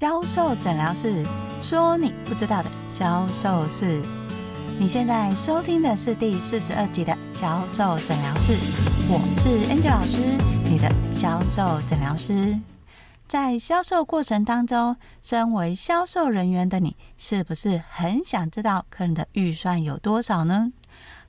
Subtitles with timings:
[0.00, 1.26] 销售诊疗室，
[1.60, 4.00] 说你不知道的销售室。
[4.78, 8.58] 你现在收听的是第四十二集的销售诊疗室，
[9.10, 10.16] 我是 Angel 老师，
[10.64, 12.58] 你的销售诊疗师。
[13.28, 20.72] 在销售过程当中，身为销售人员的你，是不是很想知道客人的预算有多少呢？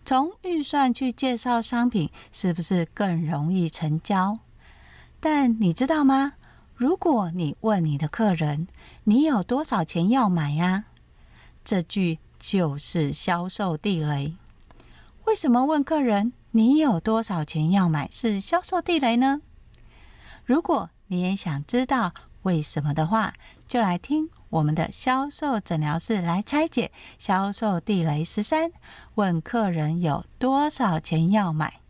[0.06, 4.40] 从预算去介绍商品，是不是更容易成交？
[5.20, 6.36] 但你知道吗？
[6.82, 8.68] 如果你问你的客人，
[9.04, 10.86] 你有多少钱要买呀？
[11.64, 14.34] 这句就是销售地雷。
[15.26, 19.42] 为什么问客人你有多少钱要买是销售地雷呢？
[20.44, 23.36] 如果你也想知道为什么的话，
[23.68, 28.72] 就来听我们的销售诊疗室来拆解销售地雷十三，
[29.14, 31.81] 问客人有多少钱要买。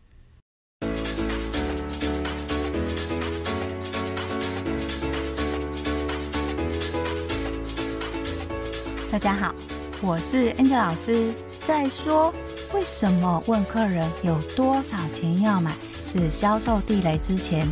[9.12, 9.54] 大家好，
[10.00, 11.34] 我是 Angel 老师。
[11.60, 12.32] 在说
[12.72, 17.68] 为什么问客人有多少钱要买是销售地雷之前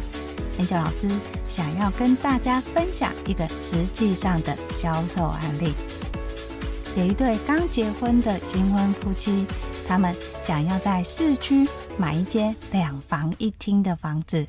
[0.58, 1.08] ，Angel 老师
[1.48, 5.72] 想要跟大家分享一个实际上的销售案例。
[6.94, 9.46] 有一对刚结婚的新婚夫妻，
[9.88, 14.46] 他们想要在市区买一间两房一厅的房子，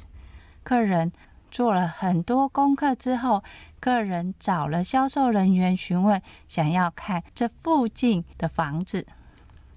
[0.62, 1.10] 客人。
[1.54, 3.44] 做了很多功课之后，
[3.82, 9.08] 客人找了销售人员询问，想要看这附近的房子。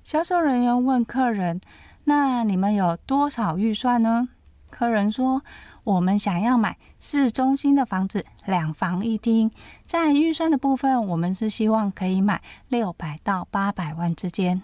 [0.04, 1.58] 销售人员问客人
[2.04, 4.28] ：“那你们有多少预算呢？”
[4.68, 5.42] 客人说
[5.84, 9.50] ：“我们想要买市中心的房子，两房一厅。
[9.86, 14.62] 在预算的部分，我们是希望可以买六百到八百万之间。”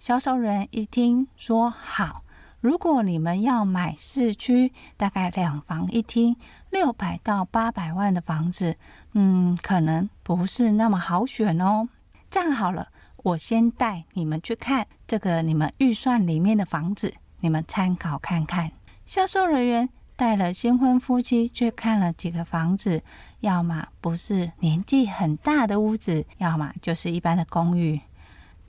[0.00, 2.24] 销售人员一听说：“好。”
[2.60, 6.36] 如果你们要买市区，大概两房一厅，
[6.70, 8.76] 六百到八百万的房子，
[9.12, 11.88] 嗯，可能不是那么好选哦。
[12.30, 18.70] 这样好了，我先带你们去看这个你们预算里面的房子，你们参考看看。
[19.04, 23.02] 销售人员带了新婚夫妻去看了几个房子，
[23.40, 28.00] 要么不是年纪很大的屋子，要么就是一般的公寓。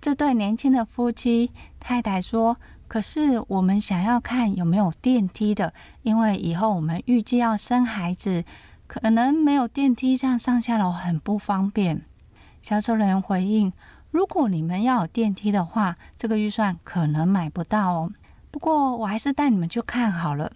[0.02, 2.58] 这对年轻的夫妻，太太说。
[2.92, 8.44] 可是我们想要看有没有电梯的，因为以后我们预计要生孩子，
[8.86, 12.02] 可能没有电梯，这样上下楼很不方便。
[12.62, 13.72] 销售人员回应：
[14.10, 18.12] 如果你们要有电梯的话，这个预算可能买不到哦。
[18.52, 20.52] 不过我还是带你们去看好了。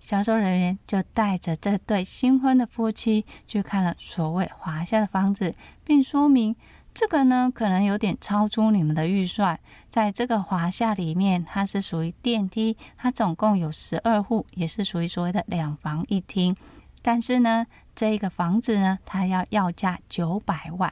[0.00, 5.54] 销售人员就带着这对新婚的夫妻去看了所谓华夏的房子，
[5.84, 6.56] 并说明。
[6.98, 9.60] 这个呢，可能有点超出你们的预算。
[9.90, 16.56] 在这个华夏里面，它是属于电梯，它总共有十二户，也是属于所谓的两房一厅。
[17.02, 20.90] 但是呢，这个房子呢，它要要价九百万，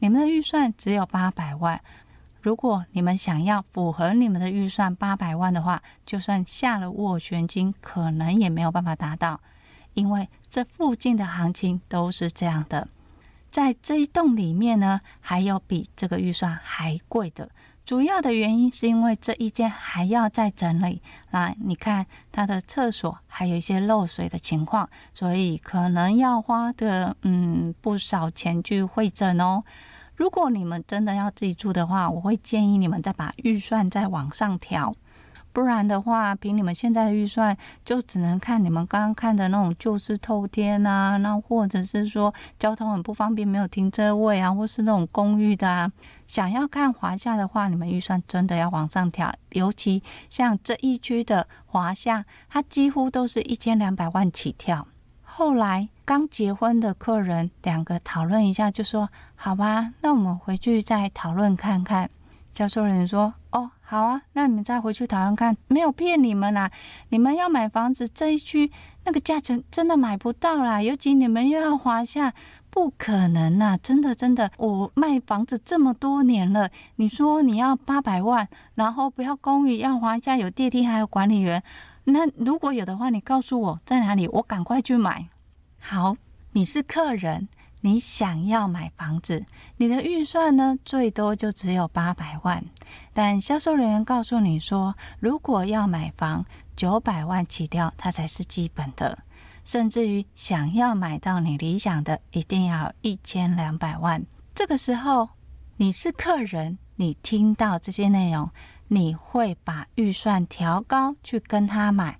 [0.00, 1.80] 你们的预算只有八百万。
[2.42, 9.40] 如果你们想要符合你们的预算八百万的话，就算下了斡旋金，可能也没有办法达到，
[9.94, 12.88] 因为这附近的行情都是这样的。
[13.56, 17.48] 在这一栋里面呢，还有比这个预算还贵的。
[17.86, 21.00] 主要的原因是因为这一间还要再整理。
[21.30, 29.64] 那你看它的厕所还有一些漏水的情况，所以可能要花的嗯不少钱去会诊哦。
[30.16, 34.94] 如果你们真的要自己住的话，我会建议你们再把预算再往上调。
[35.56, 45.90] 不然的话，凭你们现在的预算，就只能看你们刚刚看的那种旧式透天啊，那或者是说交通很不方便，没有停车位啊，或是那种公寓的啊。
[46.26, 49.32] 想要看华夏的话，你们预算真的要往上调。
[49.52, 54.86] 尤其像这一区的华夏，它几乎都是一千两百万起跳。
[55.22, 62.10] 后来刚结婚的客人两个讨论一下，就说：“好吧，那我们回去再讨论看看。”
[62.56, 66.70] 销售人员说：“哦，好啊，那你们再回去讨论看，没有骗你们啦。
[67.10, 68.72] 你们要买房子这一区，
[69.04, 70.80] 那个价钱真的买不到啦。
[70.80, 72.32] 尤其你们又要华夏，
[72.70, 73.76] 不可能呐！
[73.82, 81.62] 真的真的，我卖房子这么多年了，你说你要八百万，然后不要公寓，要华夏有电梯，还有管理员，
[82.04, 85.28] 那如果有的话，你告诉我在哪里，我赶快去买。
[85.78, 86.16] 好，
[86.52, 87.48] 你是客人。”
[87.86, 89.46] 你想要买房子，
[89.76, 92.64] 你的预算呢，最多就只有八百万。
[93.14, 96.44] 但销售人员告诉你说，如果要买房，
[96.74, 99.16] 九百万起跳，它才是基本的。
[99.64, 104.26] 甚至于想要买到你理想的，一定要一千两百万。
[104.52, 105.28] 这个时候，
[105.76, 108.50] 你是客人，你听到这些内容，
[108.88, 112.18] 你会把预算调高去跟他买，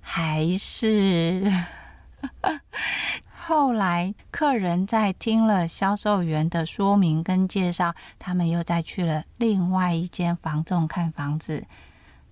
[0.00, 1.52] 还是？
[3.46, 11.66] 后来客人在听了销售员的说明跟介绍，他们又再去了另外一间房仲看房子。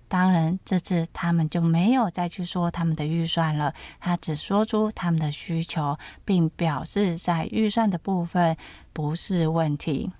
[0.07, 5.95] 当然，这次他们就没有再去说他们的预算了，他只说出他们的需求，
[6.25, 8.57] 并表示在预算的部分
[8.91, 10.11] 不是问题。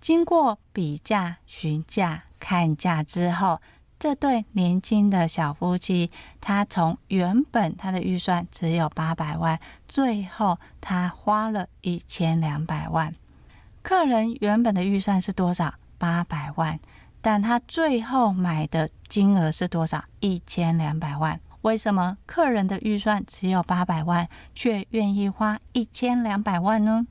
[0.00, 3.60] 经过比价、询价、看价之后，
[4.00, 6.10] 这对年轻的小夫妻，
[6.40, 13.14] 他从原本他的预算只有八百万，最后他花了一千两百万。
[13.82, 15.74] 客人原本的预算是多少？
[15.98, 16.80] 八百万。
[17.20, 20.02] 但他最后买的金额是多少？
[20.20, 21.38] 一千两百万。
[21.60, 27.06] 为什么客人的预算只有八百万，却愿意花一千两百万呢？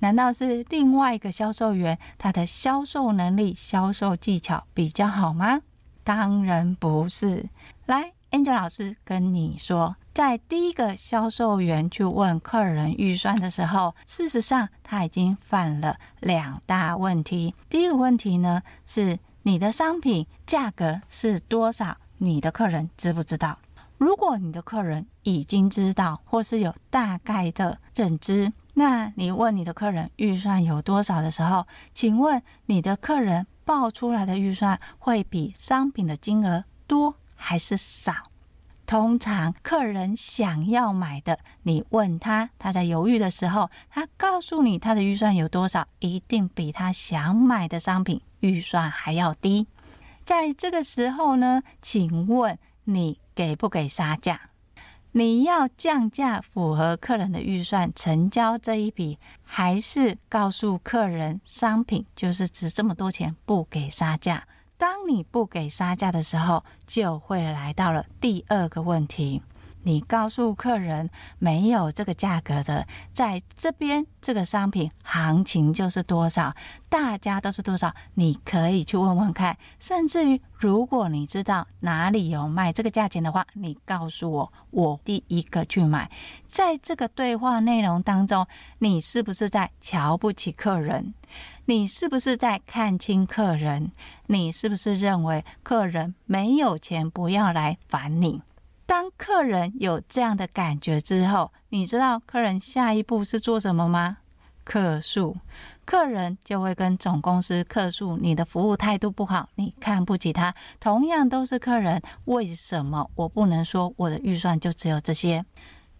[0.00, 5.60] 难道是另外一个销售员他的销售能力、销售技巧比较好吗？
[6.04, 7.48] 当然不是。
[7.86, 17.54] 来，Angel 老师跟你说，在第一个销售员去问客人预算的时候，事实上他已经犯了两大问题。
[17.68, 19.18] 第一个问题呢是。
[19.46, 21.98] 你的商品价格是多少？
[22.16, 23.58] 你的客人知不知道？
[23.98, 38.12] 如果你的客人已经知道，或是有大概的认知，那你问你的客人预算有多少的时候，请问你的客人报出来的预算会比商品的金额多还是少？
[38.86, 49.66] 通常客人想要买的，你问他，他在犹豫的时候，他告诉你他的预算有多少，一定比他想买的商品预算还要低。
[50.22, 54.38] 在这个时候呢，请问你给不给杀价？
[55.16, 64.44] 你要降价符合客人的预算成交这一笔，还是告诉客人商品就是值这么多钱，不给杀价？
[64.76, 69.40] 当你不给杀价的时候，就会来到了第二个问题。
[69.84, 71.08] 你告诉客人
[71.38, 76.54] 没有这个价格的，在这边这个商品行情就是多少，
[76.88, 79.56] 大家都是多少，你可以去问问看。
[79.78, 86.10] 甚至于，如果你知道哪里有卖这个价钱的话，你告诉我，我第一个去买。
[86.46, 88.46] 在这个对话内容当中，
[88.78, 91.14] 你是不是在瞧不起客人？
[91.66, 93.92] 你是不是在看清客人？
[94.26, 98.40] 你是不是认为客人没有钱，不要来烦你？
[98.86, 104.18] 当客人有这样的感觉之后，你知道客人下一步是做什么吗？
[104.62, 105.36] 客诉，
[105.84, 110.54] 客人就会跟总公司客诉你的服务态度不好，你看不起他。
[110.80, 115.44] 同样都是客人，为什么我不能说我的预算就只有这些？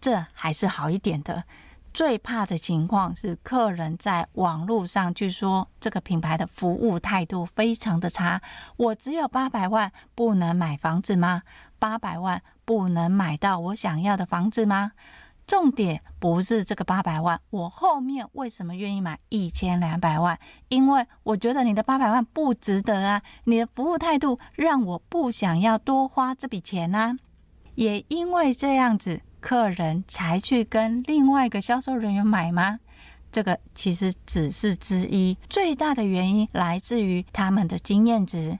[0.00, 1.44] 这还是好一点的。
[1.92, 8.40] 最怕的情况是客人在网络上去说这个品牌的服务态度非常的差。
[8.76, 11.42] 我只有八百万，不能买房子吗？
[11.78, 14.92] 八百万不能买到我想要的房子吗？
[15.46, 20.38] 重点不是这个八百万，我后面为什么愿意买一千两百万？
[20.68, 23.22] 因为我觉得你的八百万不值得啊！
[23.44, 27.16] 你的服务态度让我不想要多花这笔钱啊！
[27.74, 29.20] 也因为这样子。
[29.44, 32.80] 客人才去跟另外一个销售人员买吗？
[33.30, 38.58] 这个其实只是之一，最大的原因来自于他们的经验值。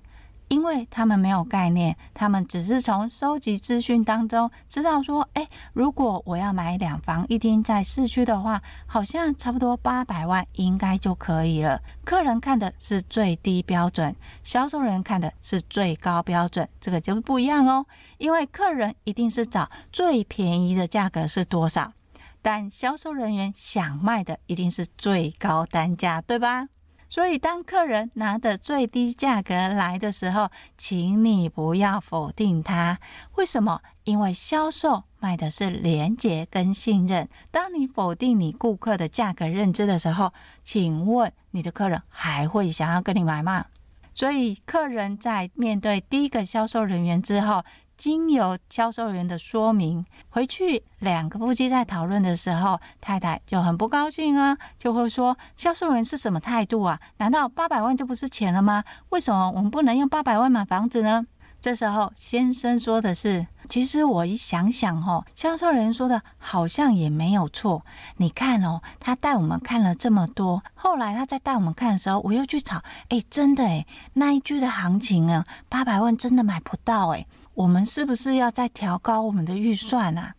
[0.55, 11.83] 因为他们没有概念，他们只是从收集资讯当中知道说，哎，如果我要买两房一厅在市区的话，好像差不多八百万应该就可以了。
[12.05, 14.15] 客人看的是最低标准，
[14.45, 17.85] 销售人看的是最高标准，这个就不一样哦。
[18.19, 21.93] 因为客人一定是找最便宜的价格是多少，
[22.41, 26.69] 但销售人员想卖的一定是最高单价，对吧？
[27.15, 32.99] 所以，当客人拿的最低价格来的时候，请你不要否定他。
[33.37, 33.81] 为什么？
[34.03, 37.29] 因为销售卖的是廉洁跟信任。
[37.53, 40.33] 当你否定你顾客的价格认知的时候，
[40.65, 43.67] 请问你的客人还会想要跟你买吗？
[44.13, 47.65] 所以，客人在面对第一个销售人员之后，
[47.97, 57.01] 经由销售员的说明，回去两个夫妻在讨论的时候，太太就很不高兴啊，就会说：“销售员是什么态度啊？
[57.19, 58.85] 难道八百万就不是钱了吗？
[59.11, 61.27] 为什么我们不能用八百万买房子呢？”
[61.61, 67.87] 这时候先生说的是：“其实我一想想哦，销售员说的好像也没有错。
[68.19, 77.25] 你看哦，他带我们看了这么多，后来他再带我们看的时候，我又去找，哎，真的哎，那一句的行情啊，八百万真的买不到哎。”
[77.55, 80.35] 我们是不是要再调高我们的预算啊？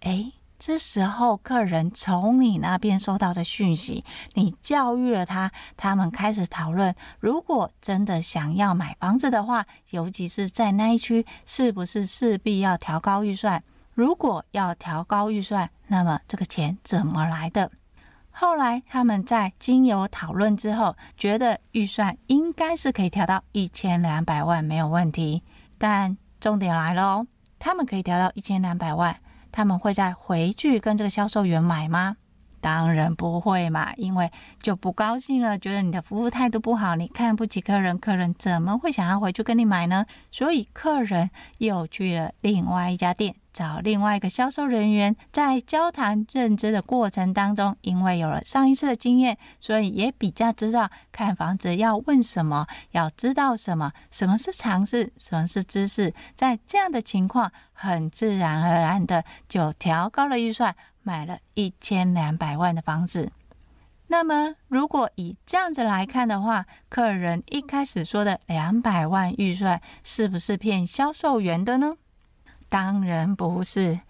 [0.00, 13.62] 诶，这时候客人从你那边收到的讯息，你教育了他，他们开始讨论，如果真的想要买房子的话，尤其是在那一区，是不是势必要调高预算？
[13.94, 17.70] 如果要调高预算，那么这个钱怎么来的？
[18.30, 25.42] 后来他们在经由讨论之后，觉得预算应该是可以调到一千两百万没有问题。
[25.78, 27.26] 但重点来了哦，
[27.58, 29.16] 他们可以调到一千两百万，
[29.50, 32.16] 他们会再回去跟这个销售员买吗？
[32.60, 34.30] 当然不会嘛，因为
[34.60, 40.04] 就不高兴了，觉得你的服务态度不好，你看不起客人，客人怎么会想要回去跟你买呢？
[40.32, 60.76] 所以客人又去了另外一家店，找另外一个销售人员，在交谈认知的过程当中，因为有了上一次的经验，所以也比较知道看房子要问什么，要知道什么，什么是常识，什么是知识，在这样的情况，很自然而然的就调高了预算。
[61.02, 63.32] 买了一千两百万的房子，
[64.06, 71.96] 那么如果以这样子来看的话，客人一开始说的两百万预算是不是骗销售员的呢？
[72.68, 74.00] 当然不是。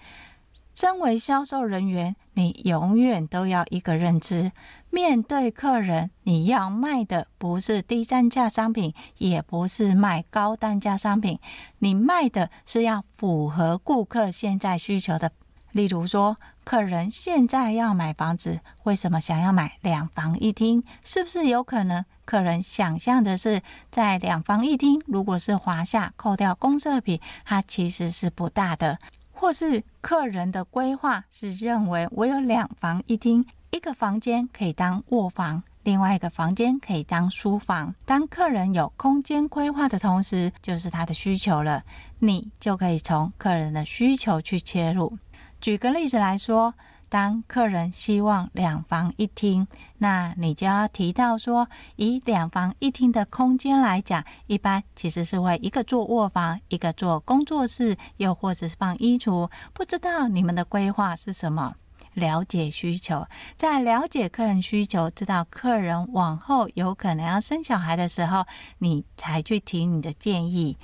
[0.75, 4.53] 身为销售人员，你永远都要一个认知：
[4.91, 11.41] 面对客人，你要卖的不是低单价商品，也不是卖高单价商品，
[11.79, 15.33] 你卖的是要符合顾客现在需求的。
[15.73, 20.85] 例如说，客人现在要买房子，为什么想要买两房一厅？
[21.03, 28.99] 是不是有可能客人想象的是，在两房一厅，如果是华夏扣掉公设比，它其实是不大的，
[29.33, 37.95] 或是客人的规划是认为我有两房一厅，一个房间可以当卧房，另外一个房间可以当书房。
[38.05, 41.83] 当客人有空间规划的同时，就是他的需求了，
[42.19, 45.17] 你就可以从客人的需求去切入。
[45.63, 46.75] 举个例子来说，
[47.09, 49.67] 当客人希望两房一厅，
[49.99, 59.51] 那你就要提到说，以两房一厅的空间来讲，一般其实是会一个做卧房，一个做工作室，又或者是放衣橱。
[59.73, 61.75] 不知道你们的规划是什么？
[62.15, 68.45] 了解需求，在了解客人需求，知道客人往后有可能要生小孩的时候，
[68.79, 70.77] 你才去提你的建议。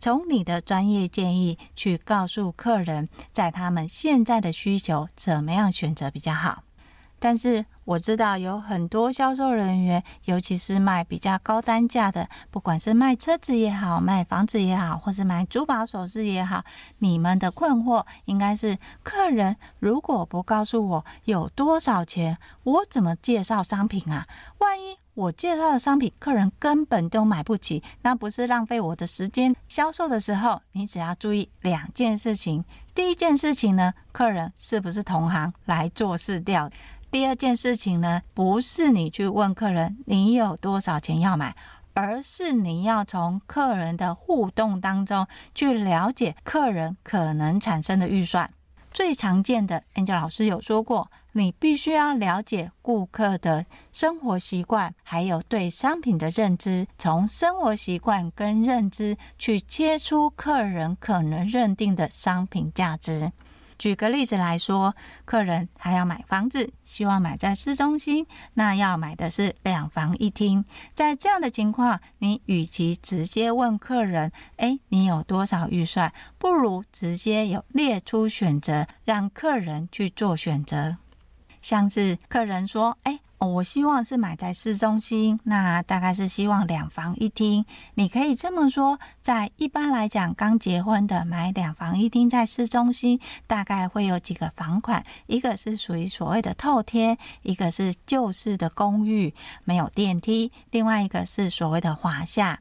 [0.00, 6.62] 从你的专业建议去告诉客人，在他们现在的需求怎么样选择比较好。
[7.18, 16.62] 但是我知道有很多销售人员，尤其是卖比较高单价的，不管是卖车子也好，卖房子也好，或是卖珠宝首饰也好，
[16.98, 24.26] 你们的困惑应该是：客人如果不告诉我有多少钱，我怎么介绍商品啊？
[24.58, 29.56] 万一我介绍的商品客人根本都买不起，那不是浪费我的时间？
[29.66, 32.62] 销售的时候，你只要注意两件事情：
[32.94, 36.70] 第一件事情呢，客人是不是同行来做事调？
[37.10, 41.54] 第二件事情呢，不是你去问客人你有多少钱要买，
[41.94, 48.50] 而是你要从客人的互动当中去了解客人可能产生的预算。
[48.90, 63.30] 最常见的，Angel 老师有说过，你必须要了解顾客的生活习惯，还有对商品的认知，从生活习惯跟认知去切出客人可能认定的商品价值。
[63.78, 70.64] 举个例子来说，客人还要买房子，希望买在市中心，那要买的是两房一厅。
[70.94, 80.96] 在这样的情况，你与其直接问客人：“诶，你有多少预算？”不如直接有列出选择，让客人去做选择。
[81.62, 87.64] 像是客人说：“哎。”哦，我希望是买在市中心，那大概是希望两房一厅。
[87.94, 102.58] 你可以这么说，在一般来讲，刚结婚的买两房一厅在市中心，大概会有几个房款，一个是属于所谓的透天，一个是旧式的公寓，没有电梯，另外一个是所谓的华夏。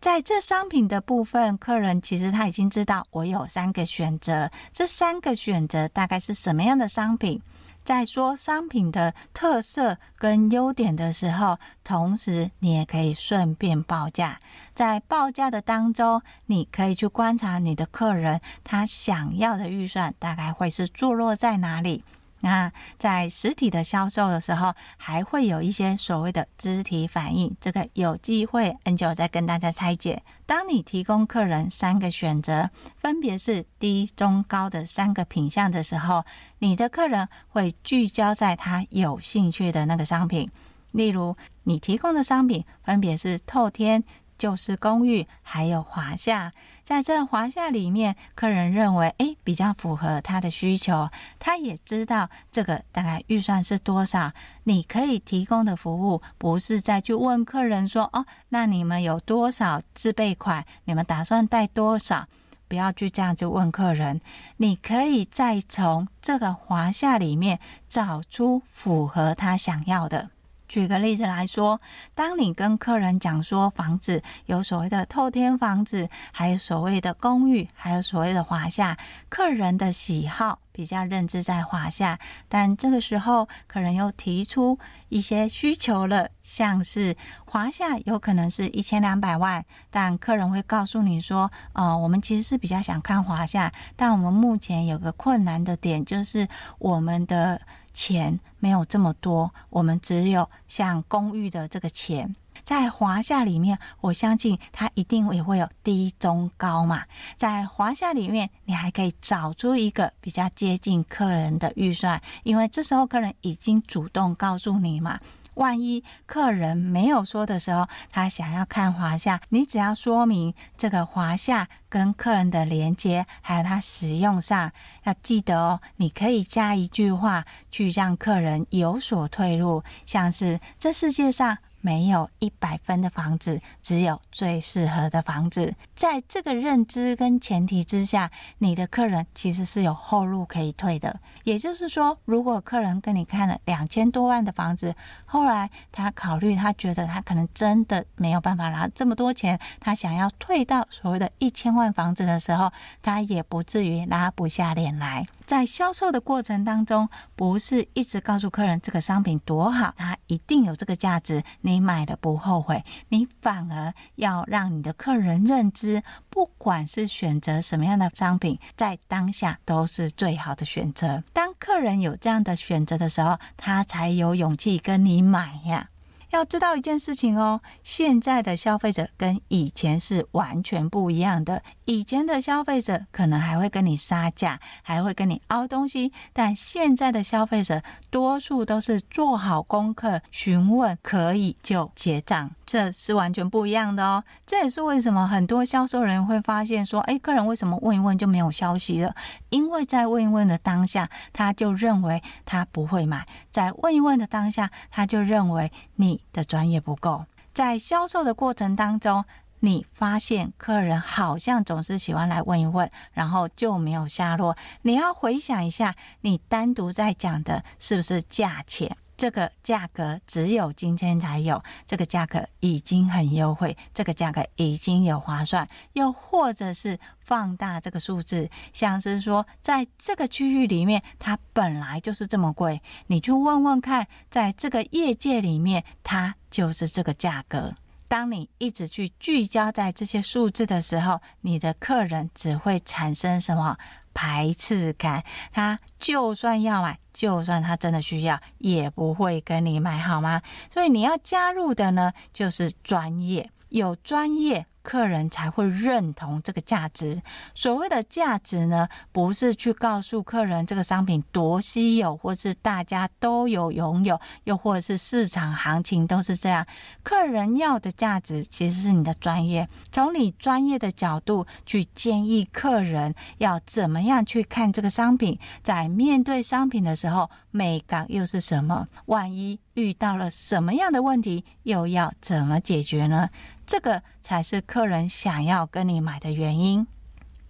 [0.00, 7.42] 在这商品的部分，客人其实他已经知道我有三个选择，这三个选择大概是什么样的商品？
[7.82, 14.38] 在说商品的特色跟优点的时候，同时你也可以顺便报价。
[14.74, 22.04] 在报价的当中，你可以去观察你的客人他想要的预算大概会是坐落在哪里。
[22.40, 30.22] 那在实体的销售的时候，还会有一些所谓的肢体反应，这个有机会 N 九再跟大家拆解。
[30.46, 36.24] 当你提供客人三个选择，分别是低、中、高的三个品项的时候，
[36.58, 40.50] 你的客人会聚焦在他有兴趣的那个商品。
[40.92, 44.02] 例如，你提供的商品分别是透天。
[44.40, 46.50] 就是公寓，还有华夏，
[46.90, 54.32] 在这华夏里面，客人认为，诶，比较符合他的需求，他也知道这个大概预算是多少。
[54.64, 60.66] 你可以提供的服务，不是再去问客人说，哦，那你们有多少自备款？
[60.86, 62.26] 你们打算贷多少？
[62.66, 64.20] 不要去这样子问客人，
[64.56, 70.30] 你可以再从这个华夏里面找出符合他想要的。
[70.70, 71.80] 举个例子来说，
[72.14, 78.96] 当你跟客人讲说房子有所谓的透天房子，还有所谓的公寓，还有所谓的华夏，
[79.28, 82.16] 客人的喜好比较认知在华夏，
[82.48, 96.46] 但这个时候客人又提出一些需求了，像是华夏有可能是一千两百万，但客人会告诉你说，呃，我们其实是比较想看华夏，但我们目前有个困难的点就是
[96.78, 97.60] 我们的。
[97.92, 107.04] 钱没有这么多，我们只有像公寓的这个钱，在华夏里面，我相信它一定也会有低、中、高嘛。
[107.36, 115.18] 在华夏里面，你还可以找出一个比较接近客人的预算，因为这时候客人已经主动告诉你嘛。
[115.54, 124.72] 万一客人没有说的时候，他想要看华夏，你只要说明这个华夏跟客人的连接，还有他使用上，
[125.04, 131.58] 要记得哦，你可以加一句话去让客人有所退路，像是这世界上。
[131.82, 135.74] 没有一百分的房子，只有最适合的房子。
[135.94, 141.18] 在这个认知跟前提之下，你的客人其实是有后路可以退的。
[141.44, 144.94] 也就是说，如果客人跟你看了两千多万的房子，
[145.24, 152.70] 后来他考虑，他觉得他可能真的没有办法拿这么多钱，他想要退到所谓的一千万房子的时候，
[153.02, 155.26] 他也不至于拉不下脸来。
[155.46, 162.84] 在销售的过程当中，不是一直告诉客人这个商品多好，它一定有这个价值，你买了不后悔。
[163.08, 171.24] 你反而要让你的客人认知，不管是选择什么样的商品，在当下都是最好的选择。
[171.32, 175.88] 当客人有这样的选择的时候，他才有勇气跟你买呀。
[176.30, 181.60] 要知道一件事情哦，现在的消费者跟以前是完全不一样的。
[181.86, 194.22] 以前的消费者可能还会跟你杀价，还会跟你凹东西，但现在的消费者多数都是做好功课，询问可以就结账，这是完全不一样的哦。
[194.46, 199.12] 这也是为什么很多销售人员会发现说，哎，客人为什么问一问就没有消息了？
[199.50, 207.26] 因为在问一问的当下，他就认为他不会买；在问一问的当下，他就认为你的专业不够。
[207.52, 209.24] 在销售的过程当中，
[209.58, 214.56] 你发现客人好像总是喜欢来问一问，然后就没有下落。
[214.82, 218.96] 你要回想一下，你单独在讲的是不是价钱？
[219.20, 225.68] 这个价格只有今天才有，这个价格已经很优惠，这个价格已经有划算。
[225.92, 237.74] 又或者是放大这个数字，像是说，在这个区域里面，它本来就是这么贵，你去问问看，在这个业界里面，它就是这个价格。
[238.10, 243.78] 当你一直去聚焦在这些数字的时候，你的客人只会产生什么
[244.12, 245.22] 排斥感？
[245.52, 250.42] 他就算要买，就算他真的需要，也不会跟你买，好吗？
[250.74, 254.66] 所以你要加入的呢，就是专业，有专业。
[254.82, 257.20] 客人才会认同这个价值。
[257.54, 266.66] 所谓的价值呢，不是去告诉客人这个商品多稀有，或是大家都有拥有，又或者是市场行情都是这样。
[267.02, 278.86] 客人要的价值其实是你的专业，从你专业的角度去建议客人要怎么样去看这个商品，在面对商品的时候，美感又是什么？
[279.06, 283.28] 万一遇到了什么样的问题，又要怎么解决呢？
[283.70, 286.84] 这个才是客人想要跟你买的原因。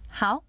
[0.07, 0.43] 好，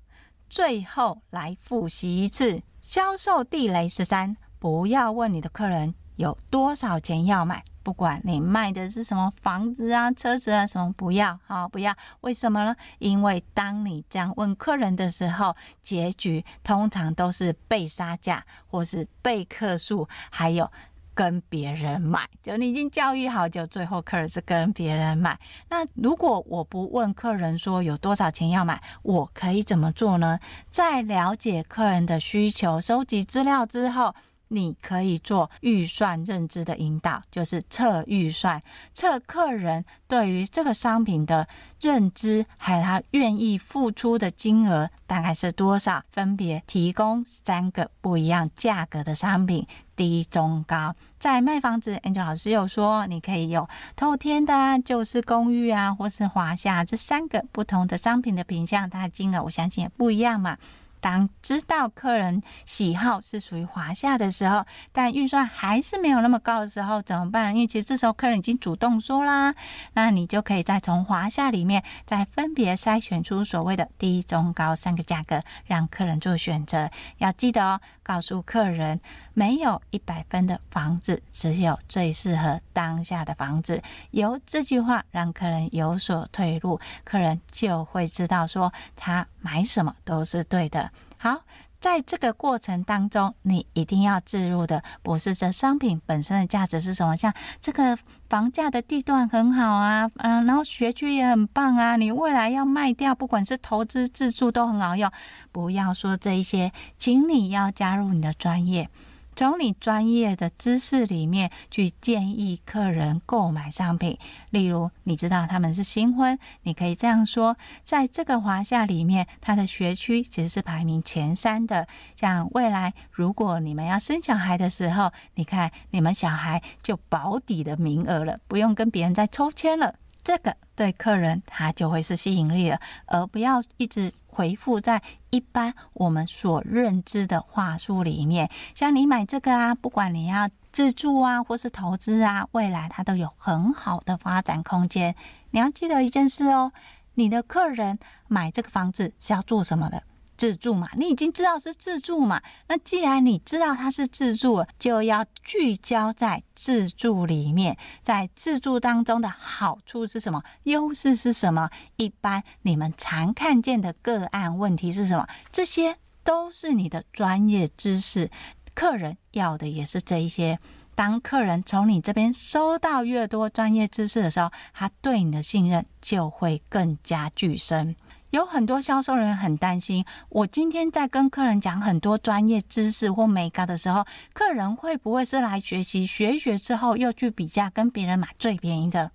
[0.51, 11.97] 最后来复习一次销售地雷十三：不要问你的客人有多少钱要买，不管你卖的是什么房子啊、车子啊什么，不要，好，不要。
[12.21, 12.77] 为什么呢？
[12.99, 20.71] 因为当你这样问客人的时候，结局通常都是被杀价，或是被客诉，还有。
[21.15, 25.39] 跟别人买，就你已经教育好，就最后客人是跟别人买。
[25.69, 30.39] 那如果我不问客人说有多少钱要买，我可以怎么做呢？
[30.71, 34.15] 在了解客人的需求、收集资料之后，
[34.53, 38.63] 你可以做预算认知的引导，就是测预算，
[38.93, 41.49] 测客人对于这个商品的
[41.81, 49.67] 认知，还有他愿意付出的金额大概是多少，分别提供三个不一样价格的商品。
[49.95, 60.57] 低、中、高，在卖房子，Angel 老师有说，你可以有透天的、啊，就是公寓啊，或是华夏这三个不同的商品的品相，它的金额我相信也不一样嘛。
[61.03, 67.53] 当知道客人喜好是属于华夏的时候，但预算还是没有那么高的时候，怎么办？
[67.55, 69.53] 因为其实这时候客人已经主动说啦，
[69.95, 76.89] 那你就可以再从华夏里面再分别筛选出所谓的低、中、高三个价格，让客人做选择。
[77.19, 79.01] 要记得哦，告诉客人，
[79.35, 83.83] 没有一百分的房子，只有最适合当下的房子。
[84.13, 90.92] 由这句话让客人有所退路，客人就会知道说他买什么都是对的。
[91.19, 91.43] 好，
[91.81, 97.97] 在这个过程当中，你一定要置入的不是这商品本身的价值是什么，像这个
[98.29, 105.11] 房价的地段很好啊，嗯，然后学区也很棒啊，你未来要卖掉，不管是投资自住都很好用。
[105.51, 108.89] 不要说这一些，请你要加入你的专业。
[109.35, 114.19] 从你专业的知识里面去建议客人购买商品，
[114.51, 121.87] 例如你知道他们是新婚，你可以这样说：在这个华夏里面，他的学区其实是排名前三的。
[122.15, 129.95] 像未来如果你们要生小孩的时候，你看你们小孩就保底的名额了，不用跟别人再抽签了。
[130.23, 134.13] 这个对客人他就会是吸引力了，而不要一直。
[134.35, 145.15] 回复在一般我们所认知的话术里面，像你买这个啊，不管你要自住啊，或是投资啊，未来它都有很好的发展空间。
[145.51, 146.73] 你要记得一件事哦，
[147.15, 150.03] 你的客人买这个房子是要做什么的？
[150.43, 152.43] 自助嘛，你已经知道是自助嘛。
[152.67, 160.43] 那既然你知道它是自助了，就要聚焦在自助里面，在自助当中的好处是什么？
[160.65, 161.71] 优势是什么？
[161.95, 165.25] 一般你们常看见的个案问题是什么？
[165.53, 168.29] 这些都是你的专业知识。
[168.75, 170.59] 客人要的也是这一些。
[170.97, 177.95] 当客人从你这边收到越多专业知识的时候，他对你的信任就会更加具深。
[178.33, 189.11] 有很多销售人员很担心，我今天在跟客人讲很多专业知识或美感的时候，客人会不会是来学习，学一学之后又去比价，跟别人买最便宜的？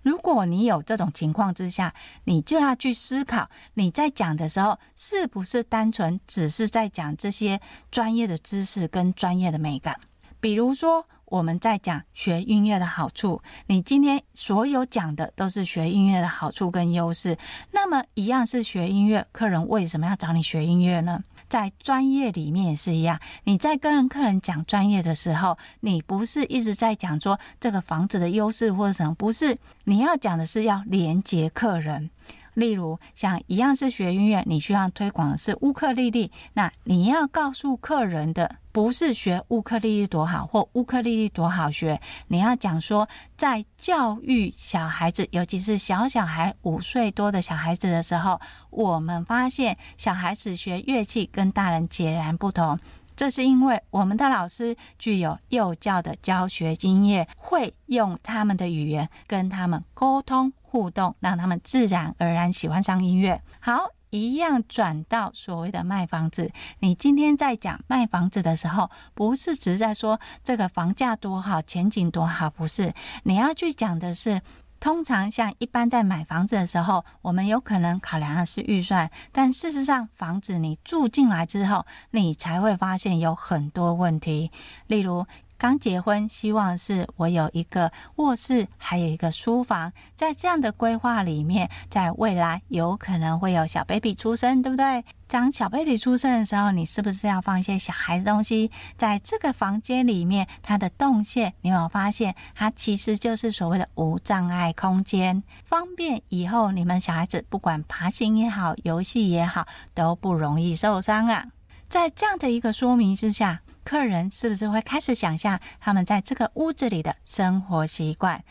[0.00, 1.92] 如果你有这种情况之下，
[2.24, 10.00] 你就要去思考，你在讲的时候是不是单纯只是在讲这些专业的知识跟专业的美感？
[10.40, 11.06] 比如说。
[11.32, 17.38] 我们在讲学音乐的好处，你今天所有讲的都是学音乐的好处跟优势。
[17.70, 21.22] 那么，一样是学音乐，客人为什么要找你学音乐呢？
[21.48, 32.10] 在专业里面也是一样，你在跟客人讲专业的时候，你不是一直在讲说这个房子的优势或者什么，不是，你要讲的是要连接客人。
[32.54, 52.78] 例如，像一样是学音乐，你需要推广的是乌克丽丽，那你要告诉客人的不是学乌克丽丽多好或乌克丽丽多好学，你要讲说，在教育小孩子，尤其是小小孩五岁多的小孩子的时候，我们发现小孩子学乐器跟大人截然不同。
[53.16, 63.40] 这是因为我们的老师具有幼教的教学经验，会用他们的语言跟他们沟通互动，让他们自然而然喜欢上音乐。
[63.60, 66.50] 好，一样转到所谓的卖房子。
[66.80, 72.92] 你今天在讲卖房子的时候，不是只在说这个房价多好，前景多好，不是，
[73.24, 74.40] 你要去讲的是。
[74.82, 84.50] 通常像一般在买房子的时候，我们有可能考量的是预算，但事实上，房子你住进来之后，你才会发现有很多问题，
[84.88, 85.24] 例如。
[85.62, 89.92] 刚结婚，希望是我有一个卧室，还有一个书房。
[90.16, 95.04] 在这样的规划里面，在未来有可能会有小 baby 出生，对不对？
[95.28, 100.48] 当小 baby 出生的时候，你是不是要放一些小孩的东西在这个房间里面？
[100.62, 111.46] 它的动线，你有没有发现，它其实就是所谓的无障碍空间，方便以后你们小孩子不管爬行也好，游戏也好，都不容易受伤啊。
[111.88, 113.60] 在这样的一个说明之下。
[113.84, 118.42] 客人是不是会开始想象他们在这个屋子里的生活习惯？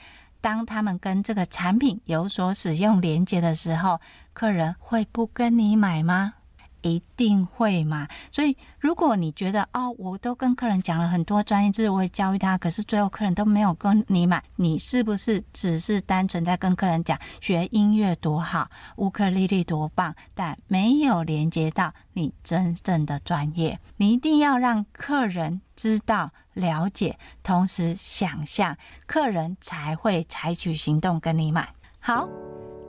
[0.42, 4.00] 当他们跟这个产品有所使用连接的时候，
[4.34, 6.34] 客人会不跟你买吗？
[6.82, 8.08] 一定会嘛？
[8.32, 23.80] 所以，如果你觉得哦，我都跟客人讲了很多专业知识，我也教育他，可是最后客人都没有跟你买，你是不是只是单纯在跟客人讲学音乐多好，乌克丽丽多棒，但没有连接到你真正的专业？
[23.98, 31.74] 你一定要让客人知道、了解，同时想象，客人才会采取行动跟你买。
[32.00, 32.28] 好。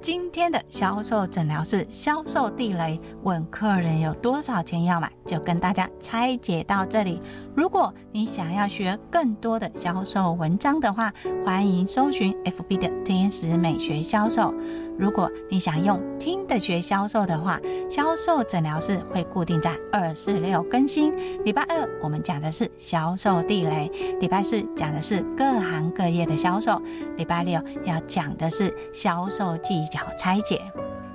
[0.02, 7.22] 今天的销售诊疗室销售地雷，问客人有多少钱要买，就跟大家拆解到这里。
[7.54, 14.52] 如果你想要学更多的销售文章的话，欢迎搜寻 FB 的天使美学销售。
[14.98, 21.12] 如果你想用听的学销售的话，销售诊疗室会固定在二四六更新。
[21.44, 26.80] 礼拜二我们讲的是销售地雷，礼拜四讲的是各行各业的销售，
[27.16, 30.60] 礼拜六要讲的是销售技巧拆解。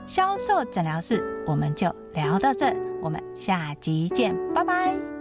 [0.05, 5.16] 销售诊疗室我们就聊到这，我们下集见，拜拜。